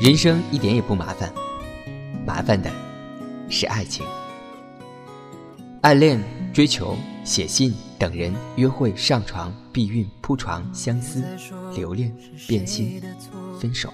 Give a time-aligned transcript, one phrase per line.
[0.00, 1.30] 人生一点也不麻烦，
[2.26, 2.72] 麻烦的
[3.50, 4.02] 是爱情。
[5.82, 6.18] 暗恋、
[6.54, 11.22] 追求、写信、等人、约会、上床、避孕、铺床、相思、
[11.76, 12.10] 留恋、
[12.48, 12.98] 变心、
[13.60, 13.92] 分手，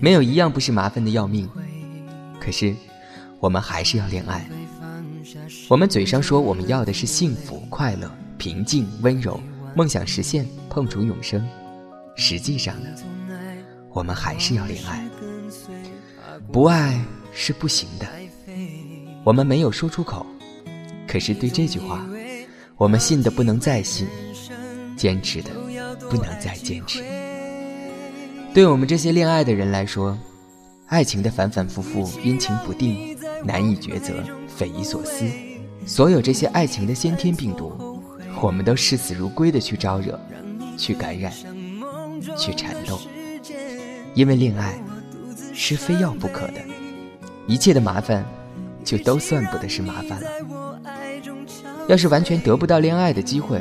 [0.00, 1.48] 没有一样不是麻烦的要命。
[2.40, 2.74] 可是，
[3.38, 4.50] 我们还是要恋爱。
[5.68, 9.40] 我们嘴上说我们要的是幸福、快乐、平静、温柔、
[9.76, 11.40] 梦想实现、碰触永生，
[12.16, 12.88] 实际上呢，
[13.92, 15.08] 我们还是要恋爱。
[16.50, 17.00] 不爱
[17.32, 18.06] 是不行的，
[19.24, 20.26] 我们没有说出口。
[21.06, 22.06] 可是对这句话，
[22.76, 24.06] 我们信的不能再信，
[24.96, 25.50] 坚持的
[26.10, 27.02] 不能再坚持。
[28.54, 30.18] 对我们这些恋爱的人来说，
[30.86, 34.14] 爱情的反反复复、阴晴不定、难以抉择、
[34.46, 35.24] 匪夷所思，
[35.86, 37.72] 所有这些爱情的先天病毒，
[38.40, 40.18] 我们都视死如归的去招惹、
[40.76, 41.32] 去感染、
[42.38, 42.98] 去缠斗。
[44.14, 44.78] 因为恋爱
[45.54, 46.60] 是非要不可的，
[47.46, 48.24] 一切的麻烦
[48.84, 50.30] 就都算不得是麻烦了。
[51.88, 53.60] 要是完全得不到恋爱的机会，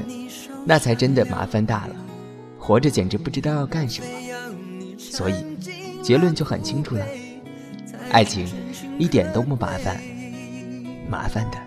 [0.65, 1.95] 那才真的麻烦大了，
[2.59, 4.07] 活着简直不知道要干什么。
[4.97, 5.33] 所以，
[6.03, 7.05] 结论就很清楚了：
[8.11, 8.45] 爱情
[8.99, 9.99] 一点都不麻烦，
[11.09, 11.57] 麻烦的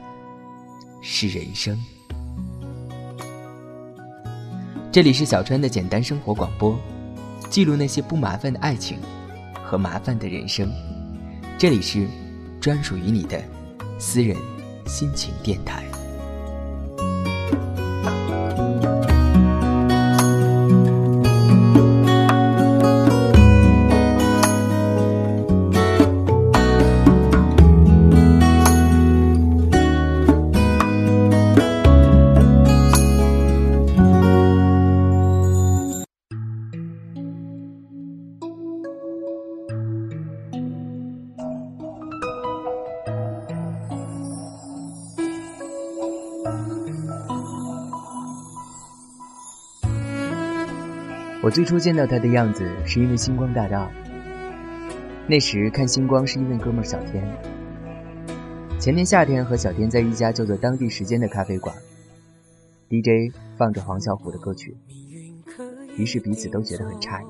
[1.02, 1.78] 是人生。
[4.92, 6.78] 这里是小川的简单生活广播，
[7.54, 8.98] 记录那些不麻烦的爱情
[9.62, 10.68] 和麻烦的人生。
[11.56, 12.04] 这里是
[12.60, 13.40] 专属于你的
[13.96, 14.36] 私人
[14.86, 15.93] 心情电台。
[51.54, 53.88] 最初见到他的样子，是因为星光大道。
[55.28, 57.24] 那时看星光是因为哥们小天。
[58.80, 61.72] 前年夏天和小天在一家叫做“当地时间”的咖啡馆
[62.90, 64.76] ，DJ 放着黄小琥的歌曲，
[65.96, 67.26] 于是彼此都觉得很诧异。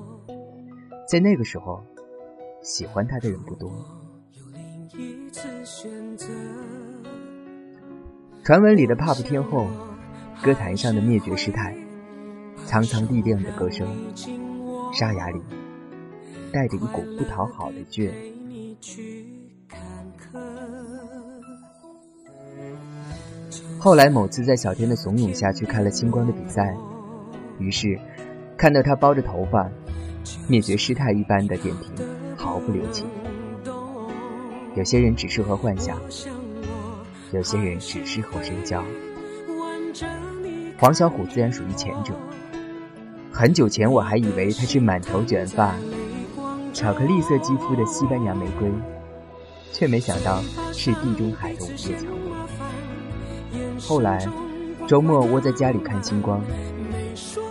[1.07, 1.83] 在那个时候，
[2.63, 3.71] 喜欢他的人不多。
[8.43, 9.67] 传闻里的 pop 天后，
[10.41, 11.75] 歌坛上的灭绝师太。
[12.65, 13.87] 苍苍历练的歌声，
[14.93, 15.39] 沙哑里
[16.51, 18.11] 带着一股不讨好的倔。
[23.79, 26.75] 后来某次在小天的怂恿下去看了星光的比赛，
[27.59, 27.99] 于是
[28.57, 29.69] 看到他包着头发，
[30.47, 31.91] 灭绝师太一般的点评，
[32.35, 33.05] 毫不留情。
[34.75, 35.97] 有些人只适合幻想，
[37.31, 38.83] 有些人只适合深交。
[40.77, 42.13] 黄小琥自然属于前者。
[43.37, 45.75] 很久前，我还以为她是满头卷发、
[46.71, 48.71] 巧克力色肌肤的西班牙玫瑰，
[49.73, 50.41] 却没想到
[50.71, 53.69] 是地中海的午夜蔷薇。
[53.77, 54.25] 后来，
[54.87, 56.41] 周末窝在家里看星光，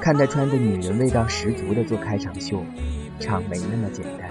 [0.01, 2.65] 看她穿着女人味道十足的做开场秀，
[3.21, 4.31] 场没那么简单。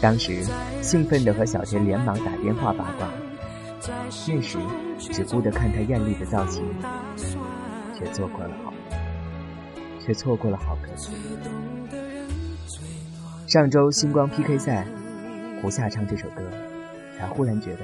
[0.00, 0.44] 当时
[0.80, 3.08] 兴奋的和小田连忙打电话八卦，
[4.28, 4.58] 那时
[4.96, 6.62] 只顾得看她艳丽的造型，
[7.98, 8.72] 却错过了好。
[10.04, 10.88] 却错过了好歌。
[13.46, 14.86] 上周星光 PK 赛，
[15.62, 16.42] 胡夏唱这首歌，
[17.16, 17.80] 才忽然觉得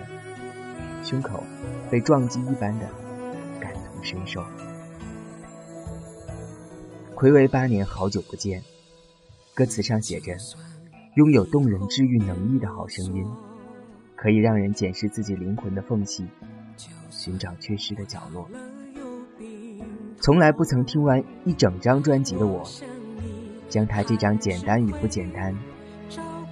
[1.02, 1.42] 胸口
[1.90, 2.86] 被撞击一般的
[3.58, 4.44] 感同身受。
[7.16, 8.62] 暌违八年，好久不见。
[9.54, 10.36] 歌词上写着
[11.16, 13.26] ：“拥有动人治愈能力的好声音，
[14.16, 16.26] 可以让人检视自己灵魂的缝隙，
[17.10, 18.48] 寻找缺失的角落。”
[20.20, 22.62] 从来不曾听完一整张专辑的我，
[23.70, 25.56] 将他这张简单与不简单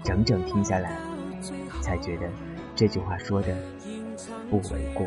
[0.02, 0.96] 整整听下来，
[1.82, 2.26] 才觉得
[2.74, 3.54] 这句话说的
[4.48, 5.06] 不为过。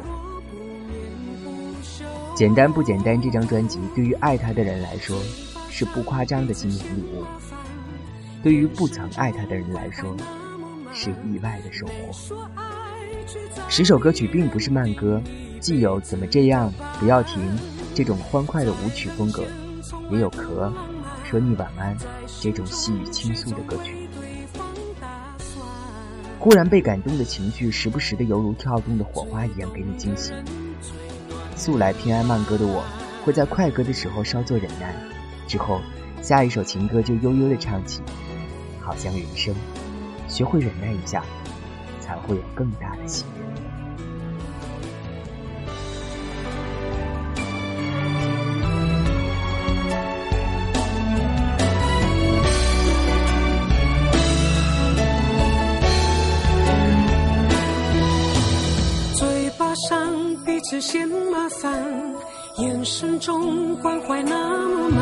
[2.36, 5.20] 简单不简单这张专辑对于爱他的人来说
[5.70, 7.26] 是不夸张的新年礼物，
[8.44, 10.16] 对于不曾爱他的人来说
[10.94, 12.38] 是意外的收获。
[13.68, 15.20] 十首歌曲并不是慢歌，
[15.60, 17.42] 既有怎么这样不要停。
[18.02, 19.44] 这种欢快的舞曲风格，
[20.10, 20.74] 也有咳，
[21.24, 21.96] 说你晚安
[22.42, 24.10] 这种细语倾诉的歌曲。
[26.40, 30.34] 忽然被感动的情绪，时不时的犹如跳动的火花一样给你惊喜。
[31.56, 32.84] 素来偏爱慢歌的我，
[33.24, 34.96] 会在快歌的时候稍作忍耐，
[35.48, 35.80] 之后
[36.24, 38.02] 下一首情歌就悠悠的唱起，
[38.80, 39.54] 好像人生，
[40.28, 41.24] 学会忍耐一下，
[42.00, 43.71] 才会有更大的喜悦。
[60.82, 61.72] 嫌麻烦，
[62.58, 64.36] 眼神中关怀那
[64.68, 65.00] 么满，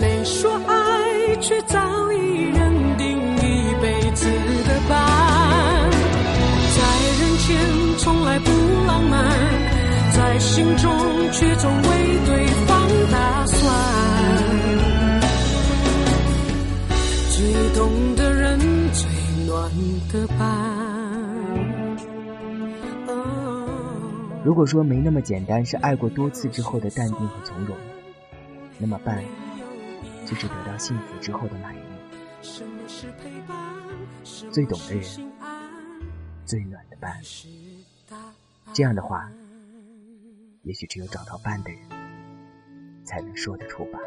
[0.00, 2.16] 没说爱，却早已
[2.54, 4.26] 认定一辈子
[4.68, 5.90] 的伴。
[6.76, 6.78] 在
[7.18, 8.50] 人前从来不
[8.86, 9.28] 浪漫，
[10.12, 10.88] 在心中
[11.32, 11.88] 却总为
[12.24, 13.58] 对方打算。
[17.32, 18.60] 最懂的人，
[18.92, 19.08] 最
[19.46, 19.68] 暖
[20.12, 20.75] 的伴。
[24.46, 27.76] 如果说没那么简单，是爱过多次之后的淡定和从容，
[28.78, 29.20] 那么伴
[30.24, 31.80] 就是得到幸福之后的满意。
[34.52, 35.04] 最懂的人，
[36.44, 37.20] 最暖的伴。
[38.72, 39.28] 这样的话，
[40.62, 41.80] 也许只有找到伴的人
[43.04, 43.98] 才能说得出吧。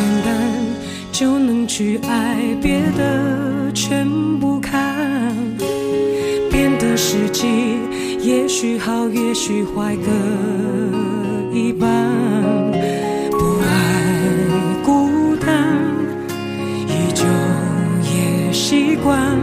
[0.00, 0.32] 简单
[1.12, 4.08] 就能去爱，别的全
[4.38, 4.96] 不看。
[6.50, 7.46] 变的时机，
[8.22, 10.10] 也许好，也许坏，各
[11.54, 11.86] 一半。
[13.30, 13.68] 不爱
[14.82, 15.68] 孤单，
[16.88, 17.24] 依旧
[18.02, 19.38] 也习惯。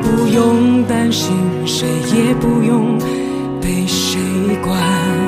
[0.00, 1.34] 不用担心，
[1.66, 2.96] 谁也不用
[3.60, 4.20] 被谁
[4.62, 5.27] 管。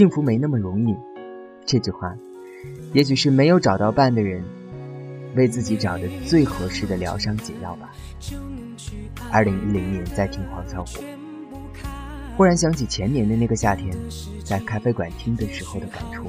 [0.00, 0.96] 幸福没那么容易，
[1.66, 2.16] 这句话，
[2.94, 4.42] 也许是没有找到伴的人，
[5.36, 7.90] 为自己找的最合适的疗伤解药吧。
[9.30, 11.02] 二零一零年在听黄小琥，
[12.34, 13.94] 忽然想起前年的那个夏天，
[14.42, 16.26] 在咖啡馆听的时候的感触。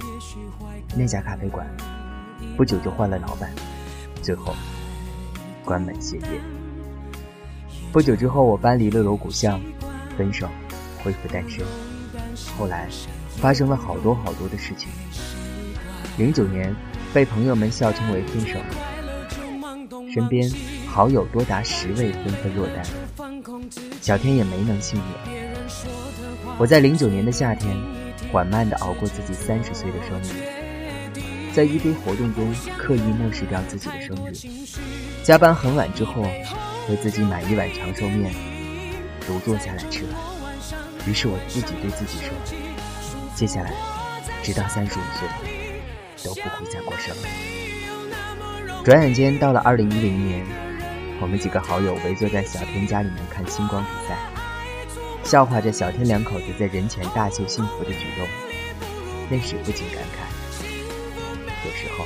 [0.94, 1.66] 那家咖啡馆
[2.58, 3.50] 不久就换了老板，
[4.22, 4.54] 最后
[5.63, 6.42] 关门歇业。
[7.94, 9.62] 不久之后，我搬离了锣鼓巷，
[10.18, 10.50] 分手，
[11.01, 11.66] 恢复单身。
[12.58, 12.90] 后来。
[13.41, 14.88] 发生了好多好多的事情。
[16.15, 16.74] 零九年
[17.12, 18.60] 被朋友们笑称为分手，
[20.13, 20.50] 身边
[20.86, 22.86] 好友多达十位纷纷落单，
[24.00, 25.50] 小天也没能幸免。
[26.60, 27.75] 我在零九年的夏天，
[28.31, 34.33] 缓慢地熬过自己三十岁的生日，在一堆活动中刻意漠视掉自己的生日，
[35.24, 36.21] 加班很晚之后，
[36.89, 38.31] 为自己买一碗长寿面，
[39.25, 40.13] 独坐下来吃完。
[41.07, 42.29] 于是我自己对自己说。
[43.41, 43.74] 接下来，
[44.43, 45.27] 直到三十五岁，
[46.24, 48.83] 都不会再过生日。
[48.83, 50.45] 转眼间到了二零一零年，
[51.19, 54.15] 我们几个好友围坐在小天家里面看星光比赛，
[55.24, 58.27] 笑话着小天两口子在人前大秀幸福的举动。
[59.27, 62.05] 那时不禁感慨，有时候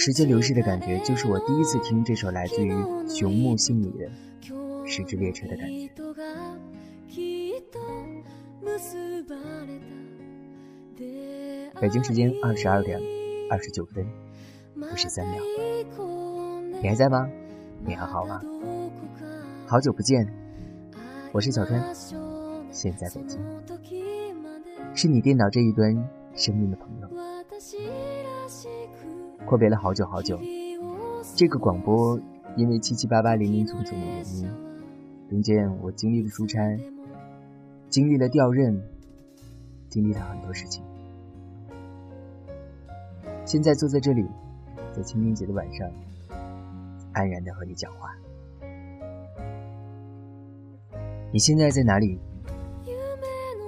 [0.00, 2.72] 时间流逝的感觉，就是我第一次听这首来自于
[3.08, 4.08] 熊木心里的
[4.86, 5.90] 《时之列车》的感觉。
[11.80, 13.00] 北京时间二十二点
[13.50, 14.06] 二十九分
[14.76, 15.42] 五十三秒，
[16.80, 17.28] 你还在吗？
[17.84, 18.40] 你还好吗？
[19.66, 20.32] 好久不见，
[21.32, 21.82] 我是小川，
[22.70, 23.40] 现在北京。
[24.94, 27.08] 是你电脑这一端生命的朋友，
[29.48, 30.38] 阔别了好久好久。
[31.34, 32.20] 这个广播
[32.54, 34.46] 因为七七八八零零总总的原因，
[35.30, 36.78] 中间我经历了出差，
[37.88, 38.78] 经历了调任，
[39.88, 40.84] 经历了很多事情。
[43.46, 44.26] 现在坐在这里，
[44.92, 45.90] 在清明节的晚上，
[47.14, 48.14] 安然的和你讲话。
[51.32, 52.20] 你现在在哪里？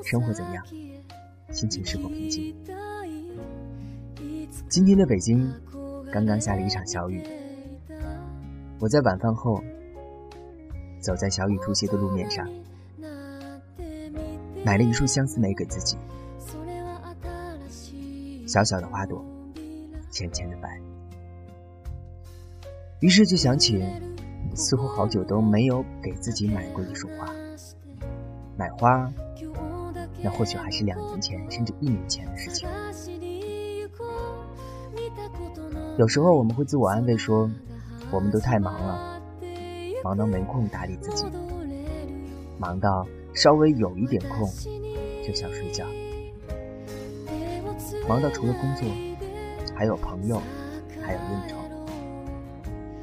[0.05, 0.63] 生活怎样？
[1.51, 2.55] 心情是否平静？
[4.71, 5.53] 今天的北京
[6.13, 7.25] 刚刚下了一场小雨，
[8.79, 9.61] 我在晚饭后
[11.01, 12.49] 走在小雨初歇的路面上，
[14.65, 15.97] 买了一束相思梅给自己。
[18.47, 19.25] 小小的花朵，
[20.13, 20.81] 浅浅的白。
[23.01, 23.83] 于是就想起，
[24.55, 27.29] 似乎好久都没有给自己买过一束花。
[28.57, 29.13] 买花。
[30.23, 32.69] 那或许还是两年前，甚至一年前的事情。
[36.01, 37.51] 有时候我们会自我安慰说，
[38.11, 39.21] 我们都太忙了，
[40.03, 41.27] 忙到没空打理自己，
[42.57, 44.49] 忙到稍微有一点空
[45.23, 45.85] 就想睡觉，
[48.09, 48.89] 忙到除了工作，
[49.77, 50.41] 还有朋友，
[51.03, 51.57] 还有应酬。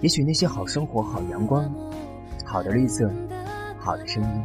[0.01, 1.72] 也许那些好生活、好阳光、
[2.44, 3.08] 好的绿色、
[3.77, 4.44] 好的声音。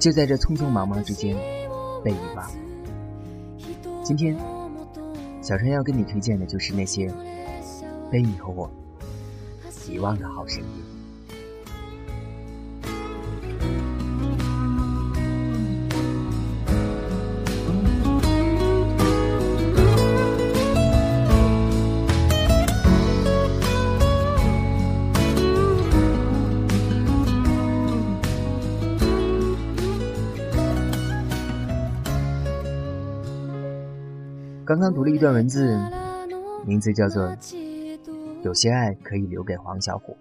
[0.00, 1.36] 就在这匆匆忙忙之间
[2.02, 2.50] 被遗忘。
[4.02, 4.36] 今天，
[5.48, 7.10] 小川要跟你推荐的就是那些
[8.10, 8.70] 被你和我
[9.88, 10.97] 遗忘的好声音。
[34.68, 35.80] 刚刚读了一段文字，
[36.66, 37.22] 名字叫做
[38.42, 40.14] 《有些爱可以留给黄小琥》。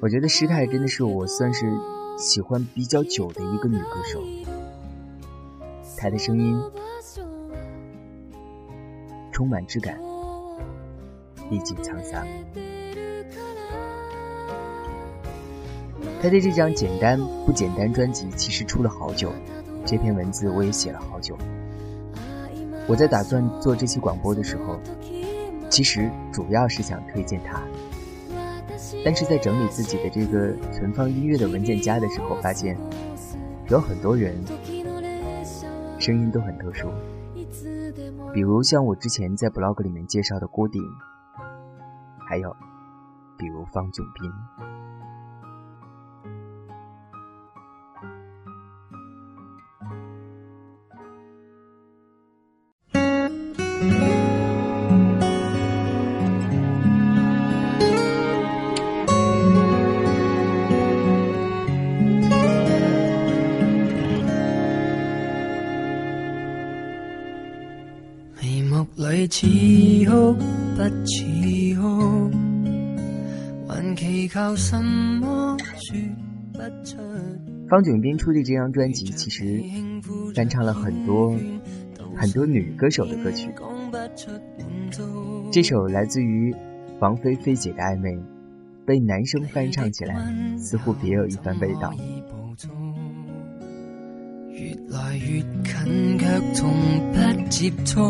[0.00, 1.70] 我觉得师太真的是我算是
[2.16, 4.22] 喜欢比较久的一个女歌手，
[5.98, 6.58] 她的声音
[9.30, 10.00] 充满质感，
[11.50, 12.26] 历尽沧桑。
[16.22, 19.30] 她的这张《简单不简单》专辑其实出了好久。
[19.84, 21.36] 这篇文字我也写了好久。
[22.88, 24.80] 我在打算做这期广播的时候，
[25.68, 27.60] 其实主要是想推荐它，
[29.04, 32.78] 但是在整理自己的这个存放音乐的文件夹的时候，发现
[33.68, 34.42] 有很多人
[35.98, 36.88] 声音都很特殊，
[38.32, 40.82] 比如像我之前在 blog 里面介绍的郭顶，
[42.26, 42.56] 还有
[43.36, 44.67] 比如方炯斌。
[69.30, 69.46] 似
[70.06, 71.22] 哭不似
[71.78, 72.30] 哭，
[73.68, 75.96] 还祈求什么说
[76.52, 76.96] 不出。
[77.68, 79.62] 方炯斌出的这张专辑，其实
[80.34, 81.36] 翻唱了很多
[82.16, 83.50] 很多女歌手的歌曲。
[85.52, 86.54] 这首来自于
[87.00, 88.18] 王菲菲姐的暧昧，
[88.86, 90.16] 被男生翻唱起来，
[90.56, 91.92] 似乎别有一番味道。
[94.50, 96.72] 越来越近，却从
[97.07, 97.07] 不
[97.48, 98.00] 接触。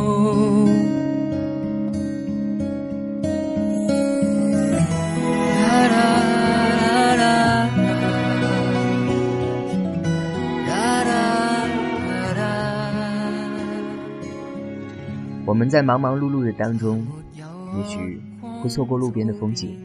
[15.45, 18.21] 我们在忙忙碌碌的当中，也许
[18.63, 19.79] 会错过路边的风景，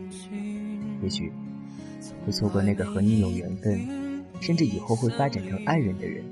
[1.01, 1.31] 也许
[2.25, 3.79] 会错过那个和你有缘分，
[4.41, 6.23] 甚至以后会发展成爱人的人。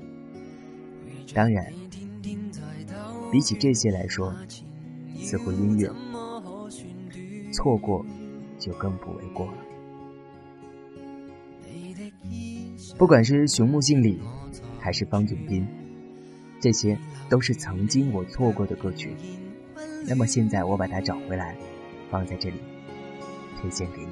[1.34, 1.64] 当然，
[3.32, 4.32] 比起这些来说，
[5.18, 5.90] 似乎音乐
[7.50, 8.06] 错过
[8.58, 9.54] 就更不为过了。
[12.98, 14.20] 不管是熊木杏里，
[14.78, 15.66] 还是方炯斌，
[16.60, 16.96] 这些。
[17.30, 19.16] 都是曾经我错过的歌曲，
[20.06, 21.56] 那么现在我把它找回来，
[22.10, 22.56] 放在这里，
[23.58, 24.10] 推荐给你。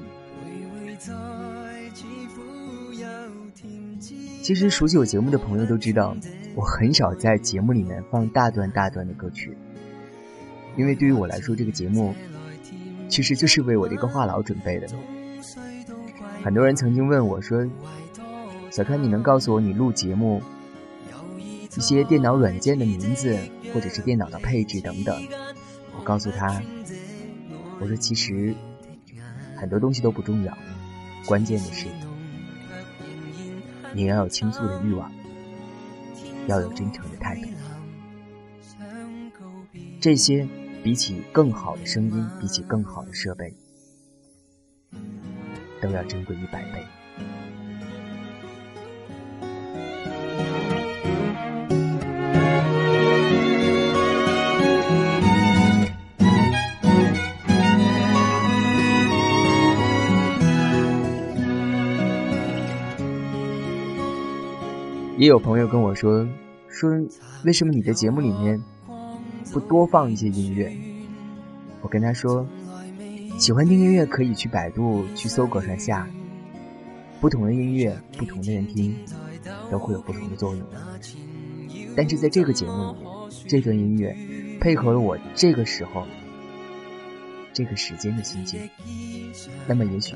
[4.41, 6.15] 其实熟悉我节目的朋友都知道，
[6.55, 9.55] 我很少在节目里面放大段大段的歌曲，
[10.75, 12.13] 因为对于我来说，这个节目
[13.07, 14.87] 其实就是为我这个话痨准备的。
[16.43, 17.69] 很多人曾经问我说
[18.71, 20.41] ：“小康，你能告诉我你录节目？”
[21.77, 23.37] 一些电脑软件的名字，
[23.73, 25.15] 或者是电脑的配置等等，
[25.97, 26.61] 我告诉他，
[27.79, 28.53] 我说其实
[29.55, 30.57] 很多东西都不重要，
[31.25, 31.85] 关键的是
[33.93, 35.11] 你要有倾诉的欲望，
[36.47, 37.49] 要有真诚的态度，
[39.99, 40.47] 这些
[40.83, 43.53] 比起更好的声音，比起更好的设备，
[45.81, 46.85] 都要珍贵一百倍。
[65.21, 66.27] 也有朋友跟我说，
[66.67, 66.89] 说
[67.45, 68.59] 为什么你的节目里面
[69.53, 70.75] 不多放一些音乐？
[71.83, 72.47] 我跟他说，
[73.37, 76.09] 喜欢听音乐可以去百度、去搜狗上下，
[77.19, 78.97] 不同的音乐，不同的人听，
[79.69, 80.65] 都会有不同的作用。
[81.95, 84.17] 但是在这个节目里面，这段音乐
[84.59, 86.07] 配合了我这个时候、
[87.53, 88.59] 这个时间的心情，
[89.67, 90.15] 那么也许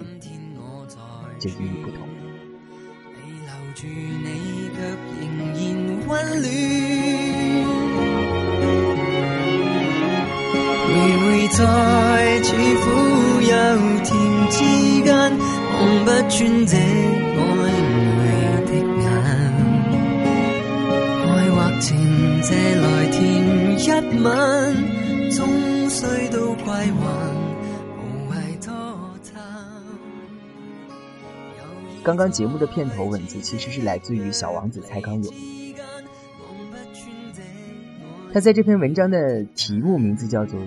[1.37, 2.07] 就意义不同。
[3.75, 4.84] 住你却仍然
[6.15, 6.47] 温暖，
[10.87, 11.59] 徘徊在
[12.41, 12.47] 似
[12.81, 12.85] 苦
[13.41, 13.51] 又
[14.03, 14.09] 甜
[14.49, 14.57] 之
[15.03, 15.07] 间，
[15.73, 16.33] 望不穿
[16.65, 17.43] 这暧
[18.15, 18.23] 昧
[18.65, 19.03] 的眼。
[21.21, 21.83] 爱或情
[22.41, 23.13] 借来甜
[23.77, 23.81] 一
[24.23, 24.25] 吻，
[25.31, 25.37] 终
[25.89, 25.99] 须
[26.29, 27.03] 都归还。
[32.03, 35.33] 刚刚节目的片头文字其实是来自于小王子蔡康永，
[38.35, 40.59] 他在这篇文章的题目名字叫做《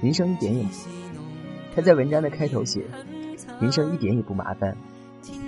[0.00, 0.68] 人生一点也不》，
[1.74, 2.84] 他在文章的开头写
[3.60, 4.76] ：“人生一点也不麻烦，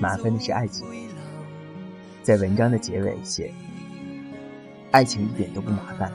[0.00, 0.84] 麻烦的是爱情。”
[2.24, 3.52] 在文章的结尾写
[4.90, 6.10] ：“爱情一点都不麻烦，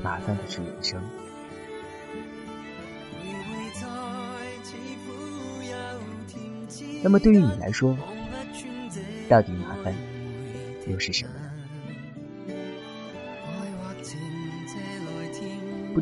[0.00, 1.02] 麻烦的是人生。”
[7.02, 7.98] 那么对于你来说，
[9.28, 9.92] 到底麻烦
[10.86, 11.32] 又是什么？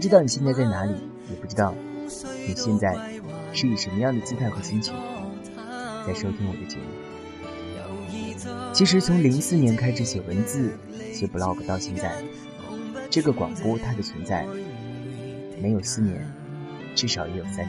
[0.02, 0.94] 不知道你现在在哪里，
[1.30, 1.72] 也不知道
[2.48, 2.92] 你现在
[3.52, 4.92] 是以什么样的姿态和心情
[6.04, 6.82] 在收听我的节目。
[8.72, 10.76] 其实从零四年开始写文字、
[11.12, 12.20] 写 blog 到现在，
[13.10, 14.44] 这个广播它的存在
[15.60, 16.28] 没有四年，
[16.96, 17.68] 至少也有三年。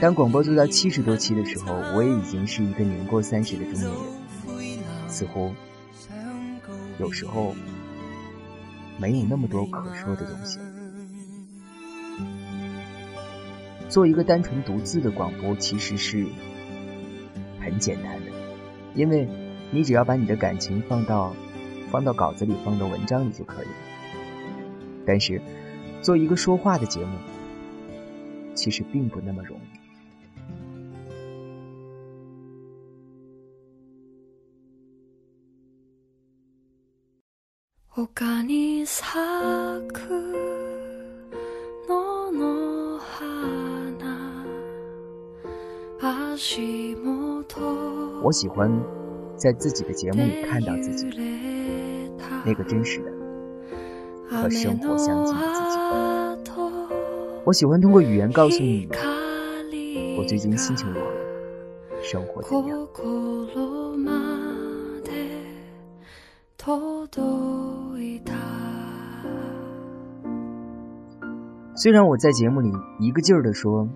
[0.00, 5.54] 当广播做到七十多期的时候，我也已经是一个年过三十的中年人，似乎
[6.98, 7.54] 有时候
[8.98, 10.58] 没有那么多可说的东西。
[13.88, 16.26] 做一个单纯读字的广播，其实是
[17.60, 18.26] 很简单的。
[18.94, 19.28] 因为，
[19.70, 21.34] 你只要把你的感情放到
[21.90, 23.72] 放到稿子里，放到文章里就可以了。
[25.06, 25.40] 但是，
[26.02, 27.16] 做一个说话的节目，
[28.54, 29.77] 其实并不那么容易。
[48.22, 48.70] 我喜欢
[49.36, 51.08] 在自己的节目里看到自己，
[52.46, 53.10] 那个真实的
[54.30, 56.54] 和生活相近的自己。
[57.44, 58.88] 我喜欢通过语言告诉你，
[60.16, 62.78] 我最近心情如何，生活怎样。
[71.76, 73.88] 虽然我在节目里一个劲儿的说，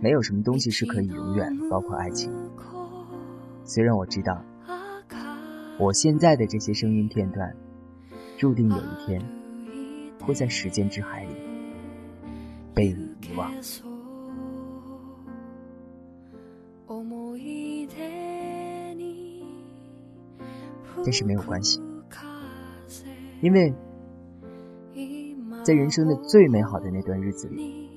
[0.00, 2.32] 没有什么东西是可以永远，包括爱情。
[3.64, 4.44] 虽然我知道，
[5.78, 7.54] 我现在的这些声音片段，
[8.36, 9.22] 注定有一天
[10.20, 11.30] 会在时间之海里
[12.74, 13.52] 被你遗忘，
[21.04, 21.80] 但是没有关系，
[23.40, 23.72] 因为
[25.62, 27.88] 在人生的最美好的那段日子里，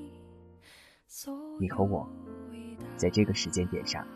[1.58, 2.08] 你和我
[2.96, 4.06] 在这个时间点上。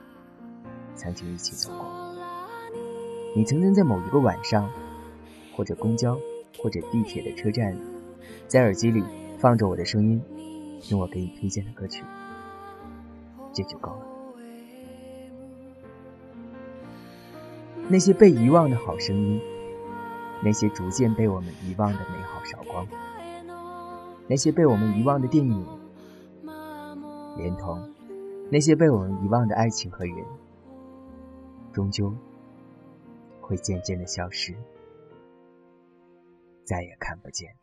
[0.94, 1.84] 曾经一起走过，
[3.36, 4.70] 你曾经在某一个晚上，
[5.54, 6.18] 或者公交，
[6.58, 7.76] 或者地铁的车站，
[8.48, 9.04] 在耳机里
[9.38, 10.22] 放着我的声音，
[10.80, 12.02] 听我给你推荐的歌曲，
[13.52, 14.06] 这就够了。
[17.88, 19.38] 那些被遗忘的好声音，
[20.42, 22.86] 那些逐渐被我们遗忘的美好韶光，
[24.28, 25.66] 那些被我们遗忘的电影，
[27.36, 27.92] 连同
[28.50, 30.16] 那些被我们遗忘的爱情和人。
[31.72, 32.14] 终究
[33.40, 34.54] 会渐渐的消失，
[36.64, 37.54] 再也看不见。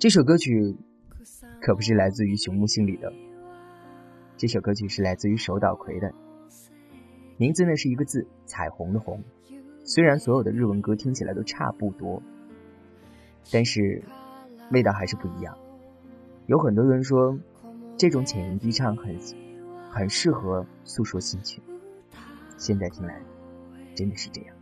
[0.00, 0.74] 这首歌曲
[1.60, 3.12] 可不是来自于熊木杏里的。
[4.38, 6.10] 这首歌曲是来自于手岛葵的，
[7.36, 9.22] 名字呢是一个字“彩虹”的“虹”。
[9.84, 12.22] 虽然所有的日文歌听起来都差不多，
[13.52, 14.02] 但是
[14.70, 15.54] 味道还是不一样。
[16.46, 17.38] 有很多人说，
[17.98, 19.14] 这种浅吟低唱很
[19.90, 21.62] 很适合诉说心情。
[22.56, 23.20] 现在听来，
[23.94, 24.56] 真的是这样。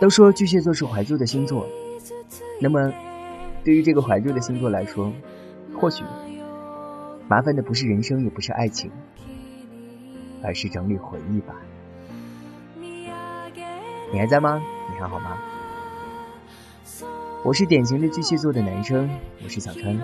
[0.00, 1.66] 都说巨蟹座是怀旧的星座，
[2.60, 2.92] 那么
[3.64, 5.12] 对于这个怀旧的星座来说，
[5.76, 6.04] 或许
[7.28, 8.90] 麻烦的不是人生，也不是爱情，
[10.42, 11.54] 而是整理回忆吧。
[14.12, 14.62] 你还在吗？
[14.88, 15.36] 你还好吗？
[17.44, 19.10] 我是典型的巨蟹座的男生，
[19.42, 19.98] 我是小川。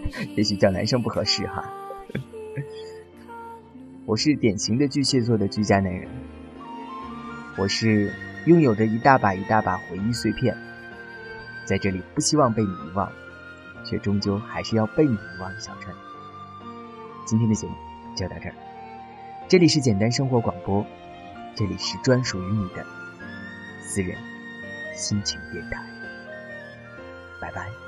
[0.36, 1.72] 也许叫男生不合适哈。
[4.06, 6.08] 我是典型的巨蟹座的居家男人。
[7.56, 8.12] 我是
[8.46, 10.56] 拥有着一大把一大把回忆碎片，
[11.64, 13.10] 在这里不希望被你遗忘，
[13.84, 15.92] 却终究还是要被你遗忘的小陈。
[17.26, 17.74] 今天的节目
[18.16, 18.54] 就到这儿，
[19.48, 20.86] 这里是简单生活广播，
[21.54, 22.86] 这里是专属于你的
[23.82, 24.16] 私人
[24.94, 25.84] 心情电台，
[27.40, 27.87] 拜拜。